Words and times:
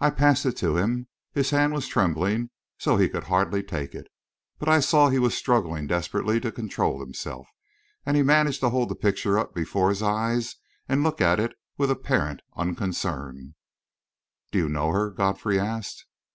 I 0.00 0.10
passed 0.10 0.44
it 0.44 0.54
to 0.58 0.76
him. 0.76 1.08
His 1.32 1.48
hand 1.48 1.72
was 1.72 1.88
trembling 1.88 2.50
so 2.76 2.98
he 2.98 3.08
could 3.08 3.24
hardly 3.24 3.62
take 3.62 3.94
it; 3.94 4.06
but 4.58 4.68
I 4.68 4.80
saw 4.80 5.08
he 5.08 5.18
was 5.18 5.34
struggling 5.34 5.86
desperately 5.86 6.38
to 6.40 6.52
control 6.52 7.00
himself, 7.00 7.48
and 8.04 8.18
he 8.18 8.22
managed 8.22 8.60
to 8.60 8.68
hold 8.68 8.90
the 8.90 8.94
picture 8.94 9.38
up 9.38 9.54
before 9.54 9.88
his 9.88 10.02
eyes 10.02 10.56
and 10.90 11.02
look 11.02 11.22
at 11.22 11.40
it 11.40 11.54
with 11.78 11.90
apparent 11.90 12.42
unconcern. 12.54 13.54
"Do 14.52 14.58
you 14.58 14.68
know 14.68 14.90
her?" 14.90 15.08
Godfrey 15.08 15.58
asked. 15.58 16.04